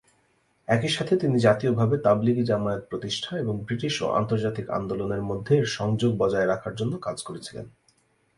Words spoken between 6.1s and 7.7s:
বজায় রাখার জন্য কাজ করেছিলেন।